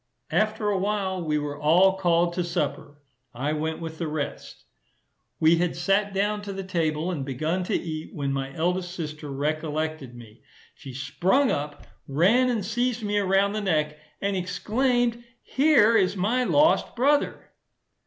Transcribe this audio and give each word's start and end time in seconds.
After 0.31 0.69
a 0.71 0.79
while, 0.79 1.23
we 1.23 1.37
were 1.37 1.61
all 1.61 1.95
called 1.95 2.33
to 2.33 2.43
supper. 2.43 3.03
I 3.35 3.53
went 3.53 3.79
with 3.81 3.99
the 3.99 4.07
rest. 4.07 4.63
We 5.39 5.57
had 5.57 5.75
sat 5.75 6.11
down 6.11 6.41
to 6.41 6.53
the 6.53 6.63
table 6.63 7.11
and 7.11 7.23
begun 7.23 7.63
to 7.65 7.75
eat, 7.75 8.11
when 8.15 8.33
my 8.33 8.51
eldest 8.55 8.95
sister 8.95 9.31
recollected 9.31 10.15
me: 10.15 10.41
she 10.73 10.91
sprung 10.91 11.51
up, 11.51 11.85
ran 12.07 12.49
and 12.49 12.65
seized 12.65 13.03
me 13.03 13.19
around 13.19 13.53
the 13.53 13.61
neck, 13.61 13.99
and 14.19 14.35
exclaimed, 14.35 15.23
"Here 15.43 15.95
is 15.95 16.17
my 16.17 16.45
lost 16.45 16.95
brother." 16.95 17.51